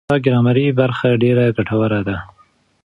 [0.11, 2.17] دا ګرامري برخه ډېره ګټوره ده.